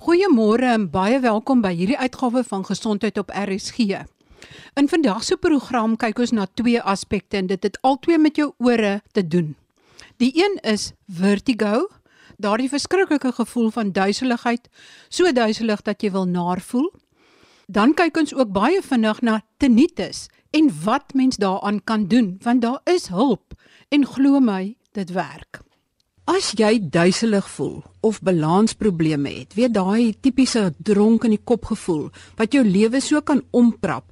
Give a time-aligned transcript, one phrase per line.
[0.00, 3.98] Goeiemôre en baie welkom by hierdie uitgawe van Gesondheid op RSG.
[4.80, 8.46] In vandag se program kyk ons na twee aspekte en dit het albei met jou
[8.64, 9.52] ore te doen.
[10.16, 11.84] Die een is vertigo,
[12.40, 14.72] daardie verskriklike gevoel van duiseligheid,
[15.12, 16.88] so duiselig dat jy wil naar voel.
[17.68, 22.64] Dan kyk ons ook baie vinnig na tinnitus en wat mens daaraan kan doen, want
[22.64, 23.52] daar is hulp
[23.92, 25.60] en glo my, dit werk.
[26.30, 32.04] As jy duiselig voel of balansprobleme het, weet daai tipiese dronk in die kop gevoel
[32.38, 34.04] wat jou lewe so kan omprap.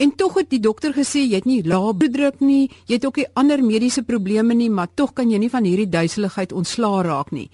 [0.00, 3.20] En tog het die dokter gesê jy het nie lae bloeddruk nie, jy het ook
[3.20, 7.34] nie ander mediese probleme nie, maar tog kan jy nie van hierdie duiseligheid ontslaa raak
[7.36, 7.50] nie.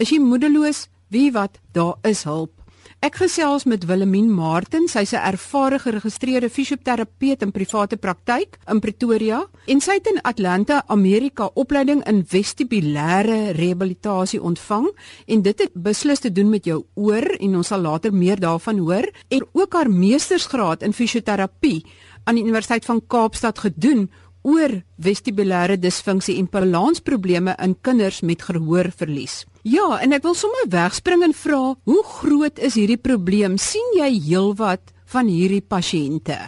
[0.00, 0.86] Is jy moedeloos?
[1.12, 2.54] Wie wat, daar is hulp.
[3.00, 9.48] Ek gesels met Willemien Martin, sy's 'n ervare geregistreerde fisioterapeut in private praktyk in Pretoria
[9.66, 14.90] en sy het in Atlanta, Amerika opleiding in vestibulêre rehabilitasie ontvang
[15.26, 18.78] en dit het beslis te doen met jou oor en ons sal later meer daarvan
[18.78, 21.86] hoor en ook haar meestersgraad in fisioterapie
[22.24, 24.10] aan die Universiteit van Kaapstad gedoen
[24.42, 29.44] oor vestibulêre disfunksie en balansprobleme in kinders met gehoorverlies.
[29.62, 33.58] Ja, en ek wil sommer wegspring en vra, hoe groot is hierdie probleem?
[33.58, 36.38] sien jy heelwat van hierdie pasiënte?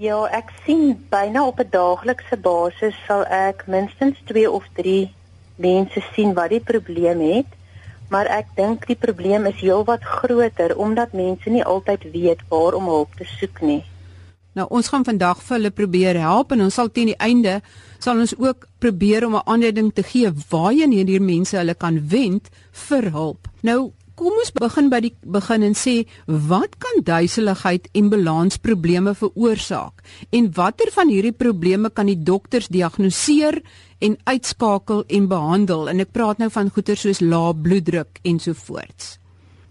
[0.00, 5.12] Ja, ek sien byna op 'n daaglikse basis sal ek minstens 2 of 3
[5.56, 7.50] mense sien wat die probleem het.
[8.08, 12.88] Maar ek dink die probleem is heelwat groter omdat mense nie altyd weet waar om
[12.90, 13.84] hulp te soek nie.
[14.58, 17.60] Nou ons gaan vandag vir hulle probeer help en ons sal teen die einde
[18.02, 22.50] sal ons ook probeer om 'n aanleiding te gee waarheen hierdie mense hulle kan wend
[22.72, 23.48] vir hulp.
[23.62, 25.94] Nou kom ons begin by die begin en sê
[26.26, 33.62] wat kan duiseligheid en balansprobleme veroorsaak en watter van hierdie probleme kan die dokters diagnoseer
[34.00, 39.19] en uitskakel en behandel en ek praat nou van goeie soos lae bloeddruk ensovoorts.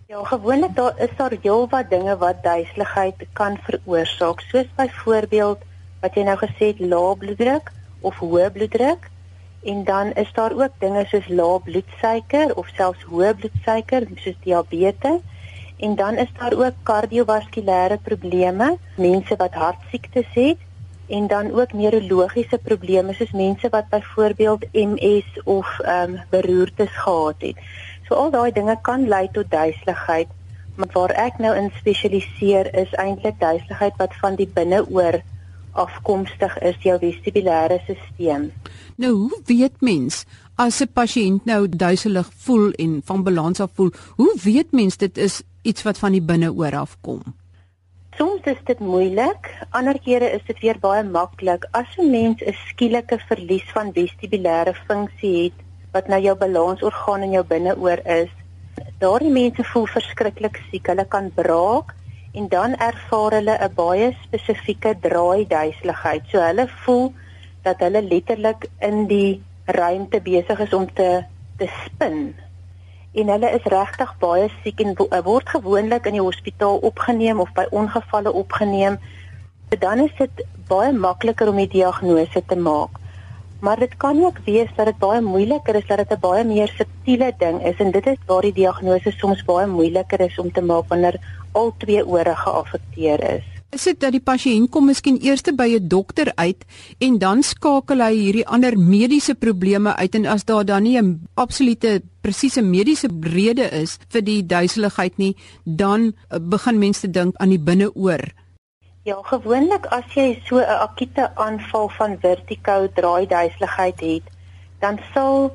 [0.09, 5.59] Ja, gewoonlik daar is daar heelwat dinge wat duiseligheid kan veroorsaak, soos byvoorbeeld
[6.01, 7.69] wat jy nou gesê het, lae bloeddruk
[8.01, 9.05] of hoë bloeddruk.
[9.73, 15.45] En dan is daar ook dinge soos lae bloedsuiker of selfs hoë bloedsuiker, soos diabetes.
[15.77, 20.65] En dan is daar ook kardiovaskulêre probleme, mense wat hartsiektes het
[21.09, 27.35] en dan ook neurologiese probleme soos mense wat byvoorbeeld MS of ehm um, beroertes gehad
[27.37, 27.57] het.
[28.09, 30.29] So al daai dinge kan lei tot duiseligheid,
[30.75, 35.19] maar waar ek nou in spesialiseer is eintlik duiseligheid wat van die binneoor
[35.77, 38.49] afkomstig is, jou vestibulêre stelsel.
[38.97, 40.25] Nou, hoe weet mens
[40.57, 43.91] as 'n pasiënt nou duiselig voel en van balans af voel?
[44.15, 47.21] Hoe weet mens dit is iets wat van die binneoor afkom?
[48.17, 51.67] Soms is dit moeilik, ander kere is dit weer baie maklik.
[51.71, 57.31] As 'n mens 'n skielike verlies van vestibulêre funksie het, wat nou jou balansorgaan in
[57.37, 58.31] jou binneoor is.
[59.01, 60.87] Daardie mense voel verskriklik siek.
[60.91, 61.95] Hulle kan braak
[62.37, 66.23] en dan ervaar hulle 'n baie spesifieke draai duiseligheid.
[66.31, 67.13] So hulle voel
[67.63, 71.23] dat hulle letterlik in die ruimte besig is om te
[71.57, 72.35] te spin.
[73.13, 77.65] En hulle is regtig baie siek en word gewoonlik in die hospitaal opgeneem of by
[77.71, 78.99] ongevalle opgeneem.
[79.79, 82.98] Dan is dit baie makliker om die diagnose te maak
[83.59, 86.67] maar dit kan ook wees dat dit baie moeiliker is dat dit 'n baie meer
[86.67, 90.61] subtiele ding is en dit is waar die diagnose soms baie moeiliker is om te
[90.61, 91.19] maak wanneer
[91.51, 93.45] al twee ore geaffekteer is.
[93.69, 96.65] Is dit dat die pasiënt kom miskien eers by 'n dokter uit
[96.97, 101.21] en dan skakel hy hierdie ander mediese probleme uit en as daar dan nie 'n
[101.35, 107.59] absolute presiese mediese rede is vir die duiseligheid nie, dan begin mense dink aan die
[107.59, 108.33] binneoor.
[109.09, 114.25] Ja, gewoonlik as jy so 'n akute aanval van vertigo draaiduiseligheid het,
[114.83, 115.49] dan sal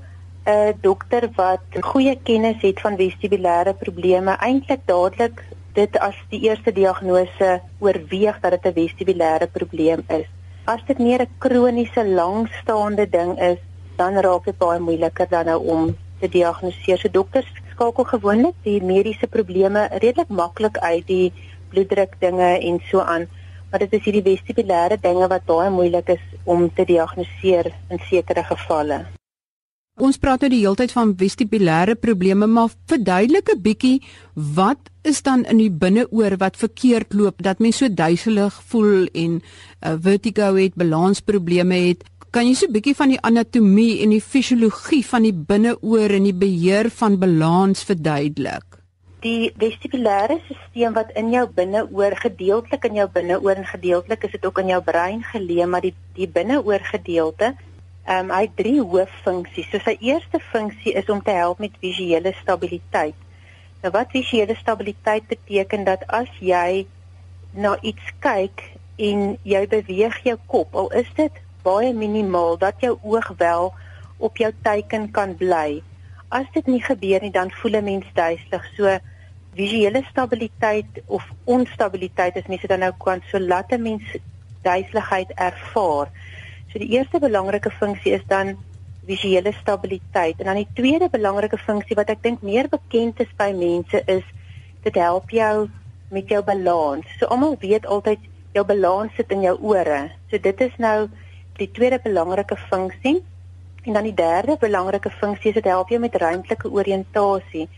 [0.46, 6.72] 'n dokter wat goeie kennis het van vestibulêre probleme eintlik dadelik dit as die eerste
[6.72, 10.26] diagnose oorweeg dat dit 'n vestibulêre probleem is.
[10.64, 13.60] As dit meer 'n kroniese langstaande ding is,
[13.96, 16.98] dan raak dit baie moeiliker dan nou om te diagnoseer.
[16.98, 21.32] So dokters skakel gewoonlik die mediese probleme redelik maklik uit, die
[21.68, 23.26] bloeddruk dinge en so aan
[23.74, 28.44] maar dit is hierdie vestibulêre dinge wat baie moeilik is om te diagnoseer in sekere
[28.46, 29.00] gevalle.
[29.98, 33.98] Ons praat nou die hele tyd van vestibulêre probleme, maar verduidelik 'n bietjie
[34.58, 39.42] wat is dan in die binneoor wat verkeerd loop dat mens so duiselig voel en
[39.42, 42.06] uh, vertigo het, balansprobleme het.
[42.30, 46.30] Kan jy so 'n bietjie van die anatomie en die fisiologie van die binneoor en
[46.30, 48.83] die beheer van balans verduidelik?
[49.24, 54.46] Die vestibulêre stelsel wat in jou binneoor gedeeltelik in jou binneoor en gedeeltelik is dit
[54.46, 57.54] ook in jou brein geleë maar die die binneoor gedeelte
[58.04, 59.70] ehm um, hy het drie hooffunksies.
[59.72, 63.16] So sy eerste funksie is om te help met visuele stabiliteit.
[63.80, 66.84] Nou wat visuele stabiliteit beteken dat as jy
[67.56, 68.60] na iets kyk
[69.00, 73.72] en jy beweeg jou kop, al is dit baie minimaal dat jou oog wel
[74.18, 75.80] op jou teiken kan bly.
[76.28, 78.64] As dit nie gebeur nie, dan voel 'n mens duiselig.
[78.76, 78.98] So
[79.54, 84.16] visuele stabiliteit of onstabiliteit is mense dan nou kan so laat 'n mens
[84.62, 86.08] duiseligheid ervaar.
[86.72, 88.56] So die eerste belangrike funksie is dan
[89.06, 93.52] visuele stabiliteit en dan die tweede belangrike funksie wat ek dink meer bekend is by
[93.52, 94.24] mense is
[94.82, 95.68] dit help jou
[96.10, 97.06] met jou balans.
[97.18, 98.18] So almal weet altyd
[98.52, 100.10] jou balans sit in jou ore.
[100.30, 101.08] So dit is nou
[101.58, 103.22] die tweede belangrike funksie.
[103.84, 107.68] En dan die derde belangrike funksie is dit help jou met ruimtelike oriëntasie.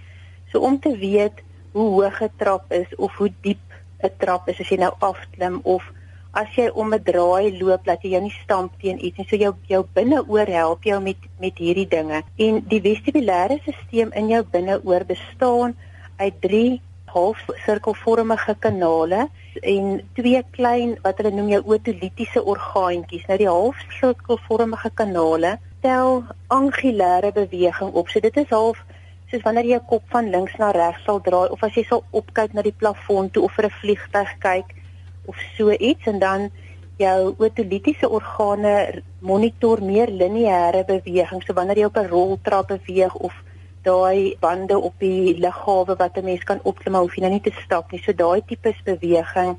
[0.53, 1.43] So om te weet
[1.77, 3.67] hoe hoog 'n trap is of hoe diep
[4.03, 5.83] 'n trap is as jy nou afklim of
[6.41, 9.27] as jy om 'n draai loop dat jy jou nie stamp teen iets nie.
[9.29, 12.23] So jou jou binneoor help jou met met hierdie dinge.
[12.37, 15.77] En die vestibulêre stelsel in jou binneoor bestaan
[16.17, 19.29] uit 3 halfsirkelvormige kanale
[19.63, 23.27] en twee klein wat hulle noem jou otolitiese orgaantjies.
[23.29, 28.09] Nou die halfsirkelvormige kanale tel angulêre beweging op.
[28.09, 28.85] So dit is half
[29.31, 32.05] soos wanneer jy jou kop van links na regs sal draai of as jy sal
[32.13, 34.75] opkyk na die plafon toe of vir 'n vliegtyg kyk
[35.27, 36.51] of so iets en dan
[36.97, 41.43] jou otolitiese organe monitor meer lineêre beweging.
[41.43, 43.35] So wanneer jy op 'n roltrap beweeg of
[43.83, 47.53] daai bande op die liggawe wat 'n mens kan opklim hoef jy nou nie te
[47.65, 48.01] stap nie.
[48.03, 49.57] So daai tipe beweging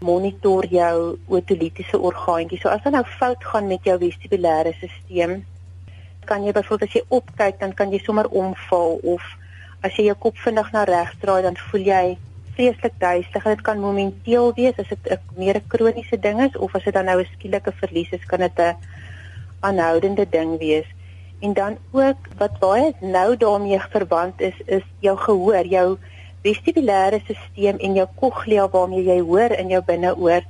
[0.00, 2.60] monitor jou otolitiese orgaantjie.
[2.60, 5.44] So as dan nou fout gaan met jou vestibulêre stelsel
[6.24, 9.22] kan jy byvoorbeeld as jy opkyk dan kan jy sommer omval of
[9.82, 12.18] as jy jou kop vinnig na regs draai dan voel jy
[12.56, 13.44] vreeslik duiselig.
[13.44, 16.94] Dit kan momenteel wees as dit 'n meer 'n kroniese ding is of as dit
[16.94, 18.76] dan nou 'n skielike verlies is, kan dit 'n
[19.60, 20.86] aanhoudende ding wees.
[21.40, 25.98] En dan ook wat baie nou daarmee verband is, is jou gehoor, jou
[26.42, 30.42] vestibulêre stelsel en jou cochlea waarmee jy hoor in jou binneoor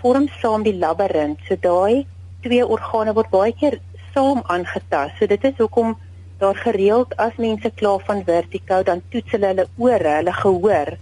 [0.00, 1.38] vorm saam die labirint.
[1.48, 2.06] So daai
[2.40, 3.80] twee organe word baie keer
[4.14, 5.18] saam aangetast.
[5.18, 5.96] So dit is hoekom
[6.38, 10.94] daar gereeld as mense kla van vertigo dan toets hulle hulle ore, hulle gehoor.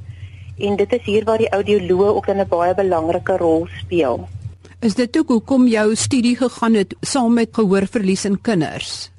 [0.58, 4.28] En dit is hier waar die audioloog ook 'n baie belangrike rol speel.
[4.81, 9.10] Is dit ook hoekom jou studie gegaan het saam met gehoorverlies in kinders?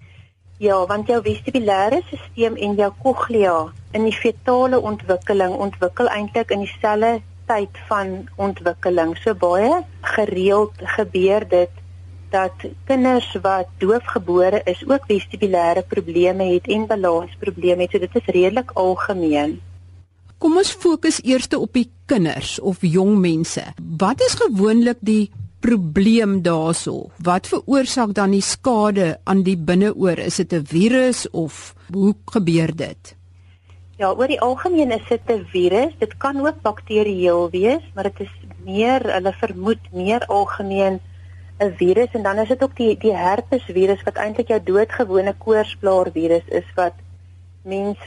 [0.57, 6.59] Ja, want jou vestibulêre stelsel en jou cochlea in die fetale ontwikkeling ontwikkel eintlik in
[6.59, 9.18] dieselfde tyd van ontwikkeling.
[9.18, 11.69] So baie gereeld gebeur dit
[12.31, 12.54] dat
[12.86, 17.92] kinders wat doofgebore is ook vestibulêre probleme het en balansprobleme het.
[17.92, 19.60] So dit is redelik algemeen.
[20.40, 23.64] Kom ons fokus eers op die kinders of jong mense.
[24.00, 27.10] Wat is gewoonlik die probleem daarso?
[27.20, 30.18] Wat veroorsaak dan die skade aan die binneoor?
[30.18, 33.16] Is dit 'n virus of hoe gebeur dit?
[33.98, 35.92] Ja, oor die algemeen is dit 'n virus.
[36.00, 38.32] Dit kan ook bakterieël wees, maar dit is
[38.64, 41.00] meer hulle vermoed meer algemeen
[41.60, 45.34] 'n virus en dan is dit ook die die herpes virus wat eintlik jou doodgewone
[45.38, 46.94] koorsblaar virus is wat
[47.64, 47.98] mens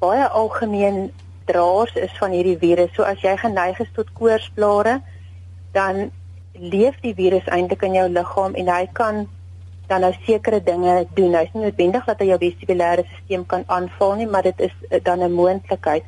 [0.00, 1.12] baie algemeen
[1.44, 2.94] draers is van hierdie virus.
[2.94, 5.00] So as jy geneig is tot koorsblare,
[5.72, 6.10] dan
[6.52, 9.26] leef die virus eintlik in jou liggaam en hy kan
[9.90, 11.36] dan nou sekere dinge doen.
[11.36, 15.02] Hy's nie noodwendig dat hy jou vestibulêre stelsel kan aanval nie, maar dit is eh,
[15.04, 16.04] dan 'n moontlikheid.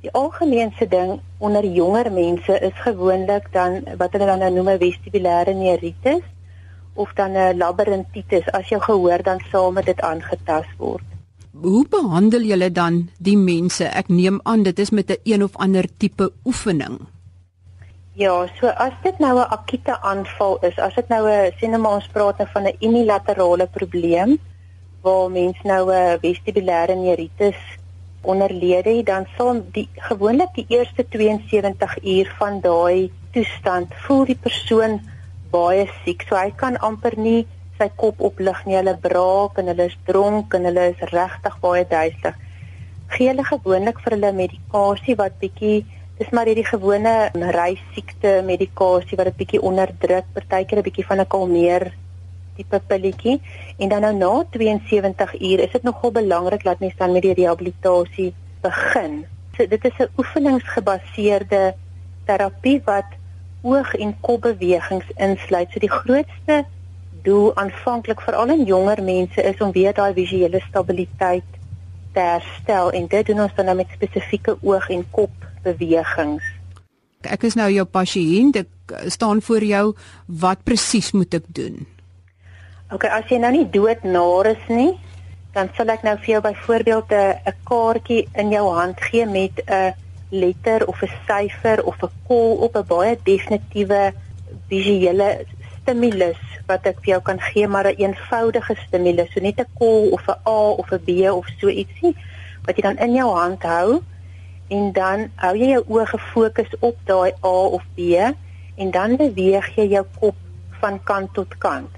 [0.00, 5.54] Die algemeenste ding onder jonger mense is gewoonlik dan wat hulle dan nou noem vestibulêre
[5.54, 6.22] neuritis
[6.96, 11.04] of dan 'n labyrintitis as jou gehoor dan saam met dit aangetast word.
[11.60, 13.84] Hoe behandel julle dan die mense?
[13.84, 16.98] Ek neem aan dit is met 'n een of ander tipe oefening.
[18.12, 22.06] Ja, so as dit nou 'n akute aanval is, as dit nou 'n sien ons
[22.12, 24.38] praat nou van 'n unilaterale probleem
[25.02, 27.56] waar mens nou 'n vestibulêre neuritis
[28.22, 35.00] onderlede, dan sal die gewoonlik die eerste 72 uur van daai toestand voel die persoon
[35.56, 36.24] baie siek.
[36.28, 37.46] So hy kan amper nie
[37.78, 38.78] sy kop oplig nie.
[38.78, 42.40] Hulle braak en hulle is dronk en hulle is regtig baie duiselig.
[43.16, 45.84] Gee hulle gewoonlik vir hulle medikasie wat bietjie
[46.16, 47.12] dis maar hierdie gewone
[47.52, 51.92] reisiekte medikasie wat dit bietjie onderdruk, partykeer 'n bietjie van 'n kalmeer
[52.56, 53.40] tipe pilletjie
[53.78, 57.36] en dan nou na 72 uur is dit nogal belangrik dat mens dan met die
[57.36, 58.32] rehabilitasie
[58.62, 59.26] begin.
[59.56, 61.74] So dit is 'n oefeningsgebaseerde
[62.24, 63.08] terapie wat
[63.62, 65.70] oog en kopbewegings insluit.
[65.72, 66.64] So die grootste
[67.26, 71.56] doel aanvanklik veral in jonger mense is om weer daai visuele stabiliteit
[72.14, 76.44] te herstel en dit doen ons dan nou met spesifieke oog en kopbewegings.
[77.26, 79.84] Ek is nou jou pasiënt, ek staan voor jou,
[80.26, 81.82] wat presies moet ek doen?
[82.94, 84.92] OK, as jy nou nie doodnaar is nie,
[85.56, 89.58] dan sal ek nou vir jou byvoorbeeld 'n 'n kaartjie in jou hand gee met
[89.66, 89.94] 'n
[90.30, 94.12] letter of 'n syfer of 'n kol op 'n baie definitiewe
[94.68, 95.46] visuele
[95.80, 99.70] stimulus wat ek vir jou kan gee, maar 'n een eenvoudige stimulus, so net 'n
[99.78, 102.14] kol of 'n A of 'n B of so ietsie
[102.64, 104.02] wat jy dan in jou hand hou
[104.68, 108.00] en dan hou jy jou oë gefokus op daai A of B
[108.76, 110.34] en dan beweeg jy jou kop
[110.80, 111.90] van kant tot kant.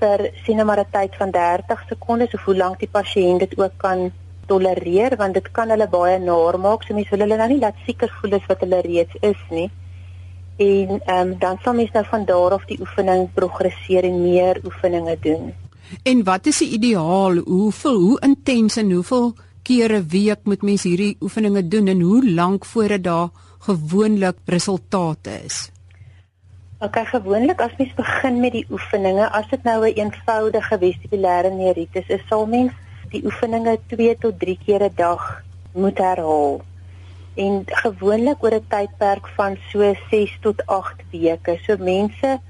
[0.00, 3.58] Vir sien nou maar 'n tyd van 30 sekondes of hoe lank die pasiënt dit
[3.58, 4.12] ook kan
[4.46, 7.80] tolereer want dit kan hulle baie naar maak so mense wil hulle nou nie laat
[7.86, 9.70] seker voel is wat hulle reeds is nie
[10.56, 15.16] en um, dan sal mens nou van daar af die oefening progresseer en meer oefeninge
[15.20, 15.52] doen.
[16.02, 17.36] En wat is die ideaal?
[17.36, 22.64] Hoeveel hoe intens en hoeveel kere week moet mens hierdie oefeninge doen en hoe lank
[22.64, 25.70] voordat daar gewoonlik resultate is?
[26.78, 31.50] Ok, gewoonlik as mens begin met die oefeninge, as dit nou 'n een eenvoudige vestibulêre
[31.50, 32.72] neuritis is, sal mens
[33.14, 35.42] die oefeninge 2 tot 3 keer 'n dag
[35.72, 36.62] moet herhaal
[37.34, 41.58] en gewoonlik oor 'n tydperk van so 6 tot 8 weke.
[41.66, 42.40] So mense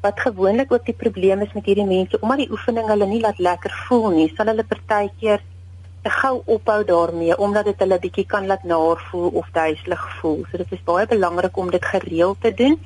[0.00, 3.38] wat gewoonlik ook die probleem is met hierdie mense omdat die oefening hulle nie laat
[3.38, 5.40] lekker voel nie, sal hulle partykeer
[6.02, 10.44] te gou ophou daarmee omdat dit hulle bietjie kan laat naar voel of duiselig voel.
[10.50, 12.78] So dit is baie belangrik om dit gereeld te doen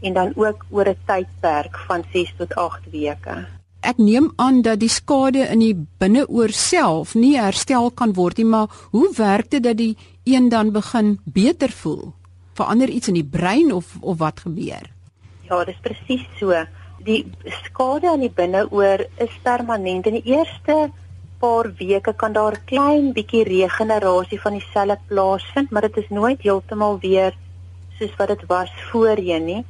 [0.00, 3.63] en dan ook oor 'n tydperk van 6 tot 8 weke.
[3.84, 8.46] Ek neem aan dat die skade in die binneoor self nie herstel kan word nie,
[8.48, 9.92] maar hoe werk dit dat die
[10.24, 12.14] een dan begin beter voel?
[12.56, 14.88] Verander iets in die brein of of wat gebeur?
[15.50, 16.64] Ja, dis presies so.
[17.04, 17.26] Die
[17.66, 20.08] skade aan die binneoor is permanent.
[20.08, 20.88] In die eerste
[21.44, 26.40] paar weke kan daar klein bietjie regenerasie van die selle plaasvind, maar dit is nooit
[26.40, 27.36] heeltemal weer
[27.98, 29.62] soos wat dit was voorheen nie.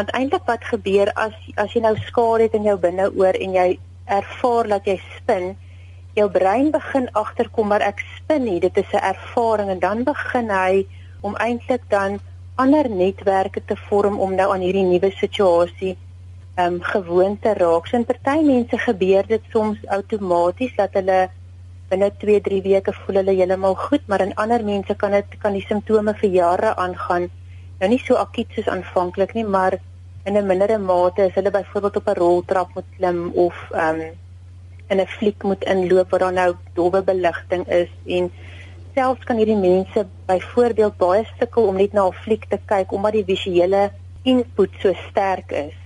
[0.00, 3.64] Want eintlik wat gebeur as as jy nou skade het in jou binneoor en jy
[4.08, 5.50] ervaar dat jy spin,
[6.16, 10.48] jou brein begin agterkom maar ek spin nie dit is 'n ervaring en dan begin
[10.50, 10.86] hy
[11.20, 12.16] om eintlik dan
[12.56, 15.92] ander netwerke te vorm om nou aan hierdie nuwe situasie
[16.56, 17.86] ehm um, gewoon te raak.
[17.86, 21.28] So in party mense gebeur dit soms outomaties dat hulle
[21.90, 25.66] binne 2-3 weke voel hulle heeltemal goed, maar in ander mense kan dit kan die
[25.68, 27.30] simptome vir jare aangaan.
[27.80, 29.78] Nou nie so akut soos aanvanklik nie, maar
[30.24, 34.18] in 'n mindere mate as hulle byvoorbeeld op 'n roltrap moet klim of ehm um,
[34.88, 38.30] in 'n fliek moet inloop waar daar nou dowwe beligting is en
[38.94, 43.12] selfs kan hierdie mense byvoorbeeld baie sukkel om net na 'n fliek te kyk omdat
[43.12, 43.90] die visuele
[44.22, 45.76] input so sterk is.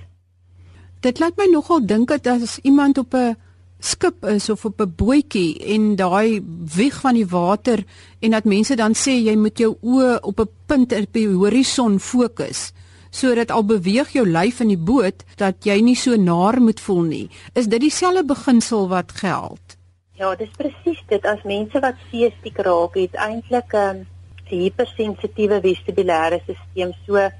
[1.00, 3.36] Dit laat my nogal dink dat as iemand op 'n
[3.78, 6.42] skip is of op 'n bootjie en daai
[6.74, 7.84] wieg van die water
[8.20, 12.00] en dat mense dan sê jy moet jou oë op 'n punt op die horison
[12.00, 12.72] fokus
[13.14, 17.04] sodat al beweeg jou lyf in die boot dat jy nie so naar moet voel
[17.06, 17.26] nie.
[17.54, 19.78] Is dit dieselfde beginsel wat geld?
[20.18, 21.26] Ja, dis presies dit.
[21.26, 24.04] As mense wat seestiek raak, het eintlik 'n um,
[24.50, 26.94] hypersensitiewe vestibulêre stelsel.
[27.06, 27.30] So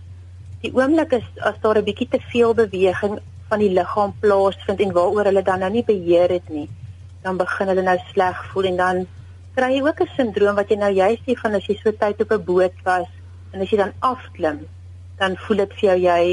[0.62, 4.93] die oomblik is as daar 'n bietjie te veel beweging van die liggaam plaasvind en
[4.93, 6.69] waaroor hulle dan nou nie beheer het nie,
[7.23, 9.07] dan begin hulle nou sleg voel en dan
[9.54, 12.21] kry jy ook 'n sindroom wat jy nou juist sê van as jy so tyd
[12.21, 13.11] op 'n boot was
[13.52, 14.66] en as jy dan afklim
[15.18, 16.25] dan voel dit vir jou jy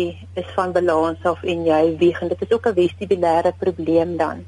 [0.41, 4.45] is van balans af en jy wieg en dit is ook 'n vestibulêre probleem dan.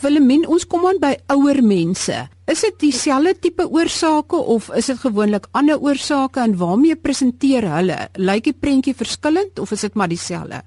[0.00, 2.28] Willemien, ons kom aan by ouer mense.
[2.48, 8.08] Is dit dieselfde tipe oorsake of is dit gewoonlik ander oorsake en waarmee presenteer hulle?
[8.14, 10.62] Lyk die prentjie verskillend of is dit maar dieselfde?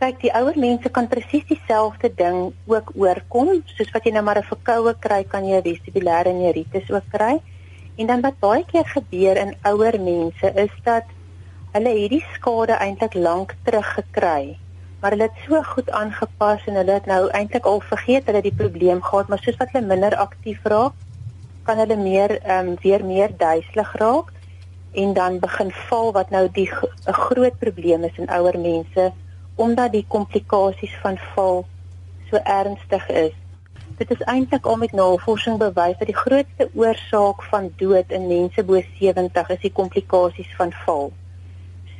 [0.00, 4.38] Kyk, die ouer mense kan presies dieselfde ding ook oorkom, soos wat jy nou maar
[4.38, 7.40] 'n verkoue kry, kan jy vestibulêre neuritis ook kry.
[7.96, 11.04] En dan wat baie keer gebeur in ouer mense is dat
[11.72, 14.58] hulle het die skade eintlik lank terug gekry.
[15.00, 18.54] Maar hulle het so goed aangepas en hulle het nou eintlik al vergeet hulle die
[18.54, 20.96] probleem gehad, maar soos wat hulle minder aktief raak,
[21.62, 24.32] kan hulle meer ehm um, weer meer duiselig raak
[24.92, 26.70] en dan begin val wat nou die
[27.06, 29.12] 'n groot probleem is in ouer mense
[29.54, 31.64] omdat die komplikasies van val
[32.30, 33.32] so ernstig is.
[33.98, 38.64] Dit is eintlik al met navorsing bewys dat die grootste oorsaak van dood in mense
[38.64, 41.12] bo 70 is die komplikasies van val.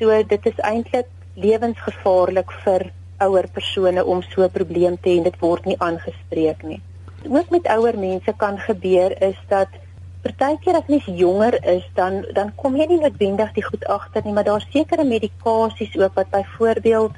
[0.00, 2.86] So dit is eintlik lewensgevaarlik vir
[3.20, 6.80] ouer persone om so 'n probleem te hê en dit word nie aangespreek nie.
[7.28, 9.68] Ook met ouer mense kan gebeur is dat
[10.22, 14.32] partykeer as mens jonger is dan dan kom jy nie noodwendig die goed agter nie,
[14.32, 17.12] maar daar's sekere medikasies ook wat byvoorbeeld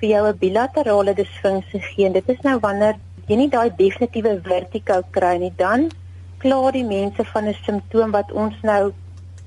[0.00, 2.10] vir jou 'n bilaterale disfunksie gee.
[2.10, 2.96] Dit is nou wanneer
[3.26, 5.90] jy nie daai definitiewe vertigo kry nie, dan
[6.38, 8.92] klaar die mense van 'n simptoom wat ons nou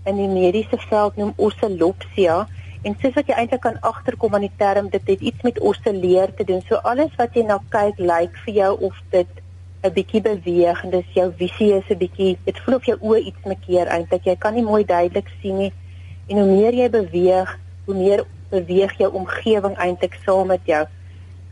[0.05, 2.47] in die mediese veld noem oscillopsia
[2.81, 6.33] en soos wat jy eintlik kan agterkom aan die term dit het iets met oscilleer
[6.35, 6.61] te doen.
[6.67, 9.41] So alles wat jy na kyk lyk vir jou of dit
[9.83, 13.19] 'n bietjie beweeg en dis jou visie is 'n bietjie dit voel of jou oë
[13.19, 14.25] iets mekeer eintlik.
[14.25, 15.73] Jy kan nie mooi duidelik sien nie.
[16.27, 20.85] En hoe meer jy beweeg hoe meer beweeg jou omgewing eintlik saam met jou.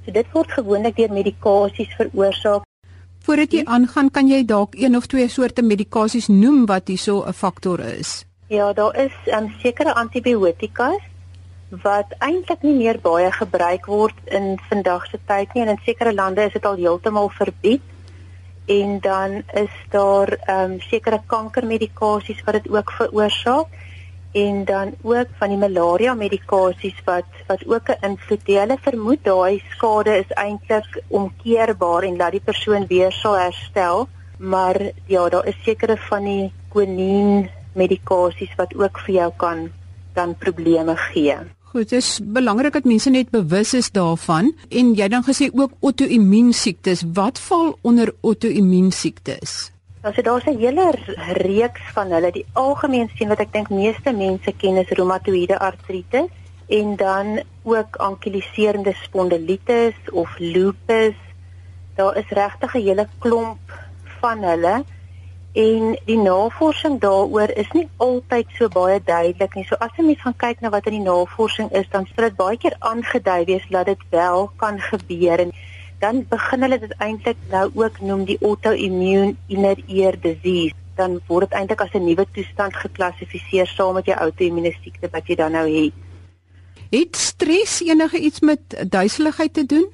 [0.06, 2.64] So dit word gewoonlik deur medikasies veroorsaak.
[3.20, 7.34] Voordat jy aangaan, kan jy dalk een of twee soorte medikasies noem wat hierso 'n
[7.34, 8.29] faktor is.
[8.50, 11.04] Ja, daar is um, sekere antibiotikas
[11.84, 16.14] wat eintlik nie meer baie gebruik word in vandag se tyd nie en in sekere
[16.18, 17.84] lande is dit al heeltemal verbied.
[18.66, 23.78] En dan is daar ehm um, sekere kankermedikasies wat dit ook veroorsaak
[24.34, 28.60] en dan ook van die malaria medikasies wat wat ook 'n invloed het.
[28.62, 34.82] Hulle vermoed daai skade is eintlik omkeerbaar en dat die persoon weer sal herstel, maar
[35.06, 39.70] ja, daar is sekere van die quinine medikasies wat ook vir jou kan
[40.18, 41.38] dan probleme gee.
[41.70, 45.76] Goed, dit is belangrik dat mense net bewus is daarvan en jy dan gesê ook
[45.86, 47.04] auto-immuun siektes.
[47.14, 49.70] Wat val onder auto-immuun siektes?
[50.02, 50.94] Nou so daar's 'n hele
[51.34, 52.32] reeks van hulle.
[52.32, 56.30] Die algemeen sien wat ek dink meeste mense ken is reumatoïede artritis
[56.68, 61.16] en dan ook ankiliserende spondilitis of lupus.
[61.96, 63.60] Daar is regtig 'n hele klomp
[64.20, 64.84] van hulle
[65.54, 69.66] en die navorsing daaroor is nie altyd so baie duidelik nie.
[69.66, 72.38] So as jy mens gaan kyk na wat in die navorsing is, dan sal dit
[72.38, 75.52] baie keer aangedui wees dat dit wel kan gebeur en
[76.00, 81.50] dan begin hulle dit eintlik nou ook noem die autoimmune inner ear disease dan word
[81.50, 85.52] dit eintlik as 'n nuwe toestand geklassifiseer saam met jou outoimmune siekte wat jy dan
[85.52, 85.94] nou het.
[86.92, 89.88] Het stres enige iets met duiseligheid te doen?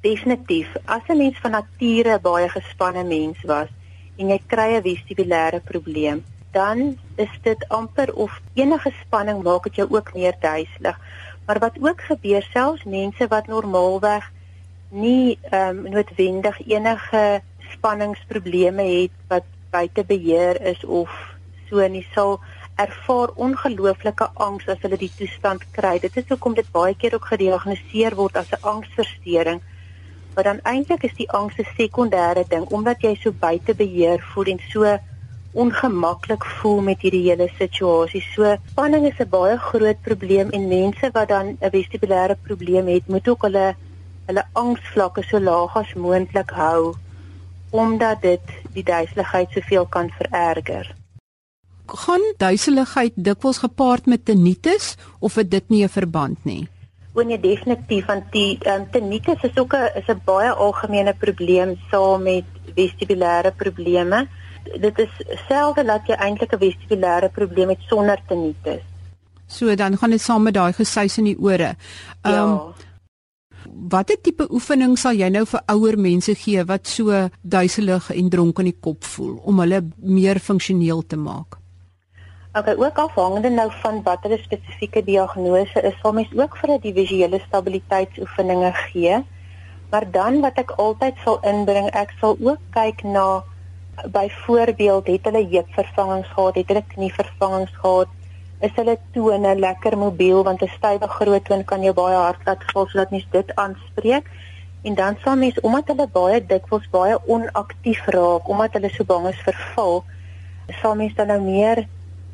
[0.00, 0.68] Definitief.
[0.84, 3.68] As 'n mens van nature baie gespanne mens was
[4.16, 9.74] en jy kry 'n vestibulêre probleem, dan is dit amper of enige spanning maak dit
[9.74, 10.96] jou ook meer duiselig.
[11.46, 14.24] Maar wat ook gebeur selfs mense wat normaalweg
[14.90, 17.42] nie ehm um, noodwendig enige
[17.72, 21.10] spanningsprobleme het wat buite beheer is of
[21.68, 22.40] so nie sal
[22.76, 25.98] ervaar ongelooflike angs as hulle die toestand kry.
[25.98, 29.60] Dit is hoekom dit baie keer ook gediagnoseer word as 'n angsversteuring.
[30.36, 34.44] Maar dan eintlik is die angs 'n sekondêre ding omdat jy so buite beheer voel
[34.44, 34.98] en so
[35.52, 38.20] ongemaklik voel met hierdie hele situasie.
[38.34, 43.08] So spanning is 'n baie groot probleem en mense wat dan 'n vestibulêre probleem het,
[43.08, 43.74] moet ook hulle
[44.26, 46.94] hulle angsvlakke so laag as moontlik hou
[47.70, 50.94] omdat dit die duiseligheid soveel kan vererger.
[51.86, 56.68] Gaan duiseligheid dikwels gepaard met tinnitus of het dit nie 'n verband nie?
[57.16, 61.76] Wanneer jy definitief want die um, tinnitus is ook 'n is 'n baie algemene probleem
[61.90, 62.44] saam met
[62.76, 64.28] vestibulêre probleme.
[64.80, 65.12] Dit is
[65.48, 68.82] selde dat jy eintlik 'n vestibulêre probleem het sonder tinnitus.
[69.46, 71.76] So dan gaan dit saam met daai gesuis in die ore.
[72.22, 72.42] Um, ja.
[72.42, 72.58] Ehm,
[73.88, 78.58] watter tipe oefening sal jy nou vir ouer mense gee wat so duiselig en dronk
[78.58, 81.58] in die kop voel om hulle meer funksioneel te maak?
[82.56, 87.38] Okay, ook afhangende nou van watter spesifieke diagnose is, sal mens ook vir 'n visuele
[87.46, 89.16] stabiliteitsoefeninge gee.
[89.90, 93.44] Maar dan wat ek altyd sal inbring, ek sal ook kyk na
[94.04, 98.08] byvoorbeeld het hulle heupvervangings gehad, het hulle knievervangings gehad,
[98.60, 102.64] is hulle tone lekker mobiel want 'n stywe groot toon kan jou baie hard laat
[102.72, 104.30] val sodat mens dit aanspreek.
[104.82, 109.26] En dan sal mens omdat hulle baie dikwels baie onaktief raak omdat hulle so bang
[109.26, 110.04] is vir val,
[110.80, 111.86] sal mens dan nou meer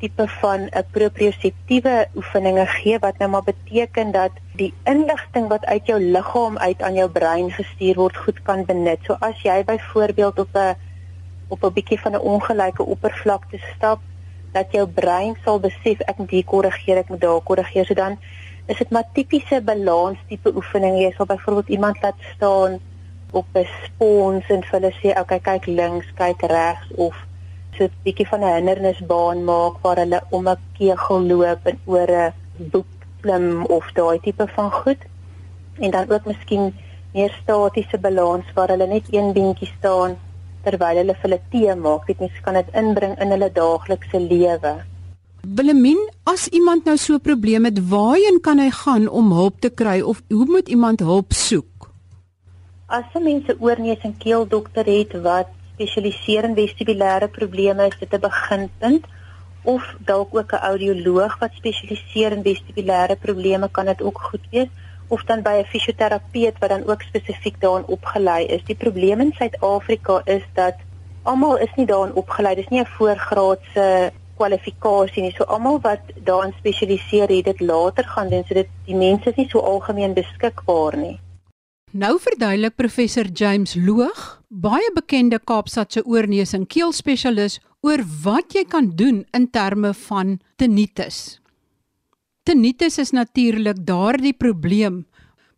[0.03, 5.85] tipe van 'n proprioseptiewe oefeninge gee wat nou maar beteken dat die inligting wat uit
[5.85, 8.99] jou liggaam uit aan jou brein gestuur word goed kan benut.
[9.03, 10.75] So as jy byvoorbeeld op 'n
[11.47, 13.99] op 'n bietjie van 'n ongelyke oppervlakte stap
[14.51, 17.85] dat jou brein sal besef ek moet hier korrigeer, ek moet daar korrigeer.
[17.85, 18.17] So dan
[18.65, 20.99] is dit maar tipiese balans tipe oefening.
[20.99, 22.79] Jy sal byvoorbeeld iemand laat staan
[23.31, 27.15] op 'n spons en hulle sê, "Oké, okay, kyk links, kyk regs" of
[27.77, 32.09] so 'n bietjie van 'n hindernisbaan maak waar hulle om 'n kegel loop en oor
[32.11, 32.33] 'n
[32.71, 35.01] boek klim of daai tipe van goed.
[35.79, 36.73] En dan ook miskien
[37.13, 40.17] meer statiese balans waar hulle net een beentjie staan
[40.63, 42.07] terwyl hulle hulle tee maak.
[42.07, 44.73] Dit mens kan dit inbring in hulle daaglikse lewe.
[45.43, 49.69] Willemien, as iemand nou so 'n probleem het, waarheen kan hy gaan om hulp te
[49.69, 51.91] kry of hoe moet iemand hulp soek?
[52.87, 58.13] As 'n mens 'n oorneus en keeldokter het wat spesialiseer in vestibulêre probleme, is dit
[58.13, 59.05] 'n beginpunt
[59.63, 64.69] of dalk ook 'n audioloog wat spesialiseer in vestibulêre probleme kan dit ook goed wees
[65.07, 68.63] of dan by 'n fisioterapeut wat dan ook spesifiek daarin opgelei is.
[68.63, 70.75] Die probleem in Suid-Afrika is dat
[71.23, 72.55] almal is nie daarin opgelei.
[72.55, 75.33] Dis nie 'n voorgraadse kwalifikasie nie.
[75.35, 79.35] So almal wat daarin spesialiseer het dit later gaan doen, so dit die mense is
[79.35, 81.19] nie so algemeen beskikbaar nie.
[81.93, 88.63] Nou verduidelik professor James Loog, baie bekende Kaapstadse oorneus en keel spesialis, oor wat jy
[88.65, 91.37] kan doen in terme van tinnitus.
[92.49, 95.03] Tinnitus is natuurlik daardie probleem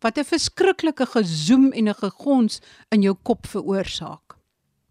[0.04, 2.60] wat 'n verskriklike gezoem en 'n gegons
[2.92, 4.25] in jou kop veroorsaak.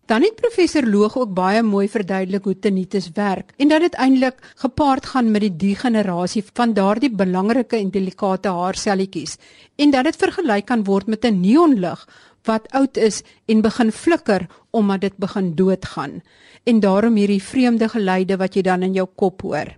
[0.06, 4.38] Dan het professor Loog ook baie mooi verduidelik hoe tinnitus werk en dat dit eintlik
[4.62, 9.38] gepaard gaan met die degenerasie van daardie belangrike en delikate haarselletjies
[9.82, 12.06] en dat dit vergelyk kan word met 'n neonlig
[12.46, 16.22] wat oud is en begin flikker omdat dit begin doodgaan
[16.64, 19.74] en daarom hierdie vreemde geluide wat jy dan in jou kop hoor.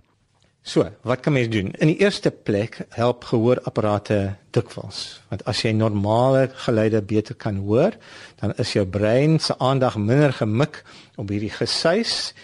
[0.68, 1.70] So, wat kan mens doen?
[1.80, 4.18] In die eerste plek help gehoorapparate
[4.52, 4.98] dikwels,
[5.30, 7.96] want as jy normale geluide beter kan hoor,
[8.42, 10.82] dan is jou brein se aandag minder gemik
[11.16, 12.34] op hierdie gesuis.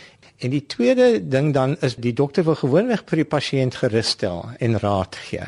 [0.41, 4.41] En die tweede ding dan is die dokter wil gewoonlik vir die pasiënt gerus stel
[4.57, 5.45] en raad gee.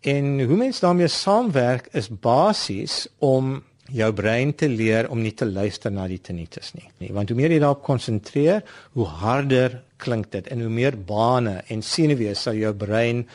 [0.00, 3.58] En hoe mens daarmee saamwerk is basies om
[3.92, 6.88] jou brein te leer om nie te luister na die tinnitus nie.
[6.98, 7.12] nie.
[7.12, 8.64] Want hoe meer jy daarop konsentreer,
[8.96, 13.26] hoe harder klink dit en hoe meer bane en senuwees sal jou brein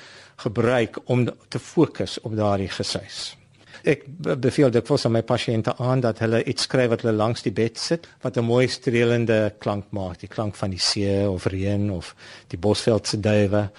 [0.42, 3.36] gebruik om te fokus op daardie gesuis.
[3.82, 7.54] Ek beveel dit vir my pasiënte aan dat hulle iets skryf wat hulle langs die
[7.54, 11.90] bed sit wat 'n mooi streelende klank maak, die klank van die see of reën
[11.92, 12.16] of
[12.48, 13.72] die bosveld se duwe.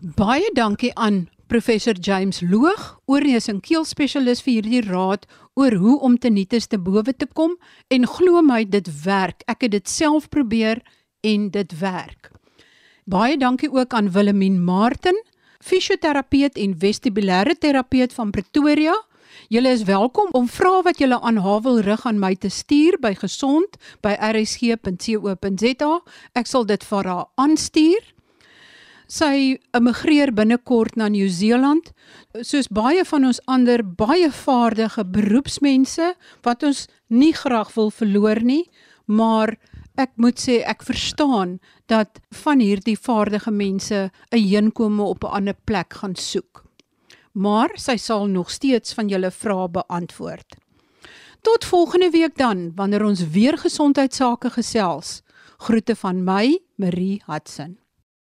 [0.00, 6.00] Baie dankie aan professor James Loog, oorneus en keel spesialis vir hierdie raad oor hoe
[6.00, 7.56] om tinnitus te bowe te kom
[7.88, 9.42] en glo my dit werk.
[9.46, 10.82] Ek het dit self probeer
[11.24, 12.30] en dit werk.
[13.04, 15.24] Baie dankie ook aan Willemien Martin,
[15.64, 19.04] fisioterapeut en vestibulêre terapeut van Pretoria.
[19.48, 22.98] Julle is welkom om vrae wat julle aan haar wil rig aan my te stuur
[23.00, 26.00] by gesond@rsg.co.za.
[26.32, 28.14] Ek sal dit vir haar aanstuur.
[29.06, 31.92] Sy immigreer binnekort na Nieu-Seeland,
[32.40, 38.70] soos baie van ons ander baie vaardige beroepsmense wat ons nie graag wil verloor nie,
[39.04, 39.58] maar
[39.94, 45.56] ek moet sê ek verstaan dat van hierdie vaardige mense 'n heenkome op 'n ander
[45.64, 46.64] plek gaan soek.
[47.32, 50.56] Maar sy sal nog steeds van julle vrae beantwoord.
[51.42, 55.22] Tot volgende week dan wanneer ons weer gesondheidsake gesels.
[55.58, 57.83] Groete van my, Marie Hudson.